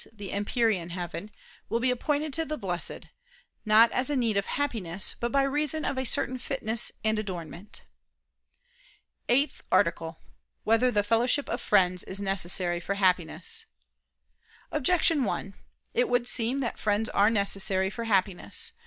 the 0.11 0.31
empyrean 0.31 0.89
heaven, 0.89 1.29
will 1.69 1.79
be 1.79 1.91
appointed 1.91 2.33
to 2.33 2.43
the 2.43 2.57
Blessed, 2.57 3.01
not 3.67 3.91
as 3.91 4.09
a 4.09 4.15
need 4.15 4.35
of 4.35 4.47
Happiness, 4.47 5.15
but 5.19 5.31
by 5.31 5.43
reason 5.43 5.85
of 5.85 5.95
a 5.95 6.05
certain 6.07 6.39
fitness 6.39 6.91
and 7.03 7.19
adornment.________________________ 7.19 7.81
EIGHTH 9.35 9.61
ARTICLE 9.71 10.07
[I 10.07 10.09
II, 10.09 10.17
Q. 10.17 10.23
4, 10.23 10.25
Art. 10.25 10.61
8] 10.61 10.61
Whether 10.63 10.89
the 10.89 11.03
Fellowship 11.03 11.49
of 11.49 11.61
Friends 11.61 12.03
Is 12.05 12.19
Necessary 12.19 12.79
for 12.79 12.95
Happiness? 12.95 13.67
Objection 14.71 15.23
1: 15.23 15.53
It 15.93 16.09
would 16.09 16.27
seem 16.27 16.57
that 16.61 16.79
friends 16.79 17.07
are 17.09 17.29
necessary 17.29 17.91
for 17.91 18.05
Happiness. 18.05 18.71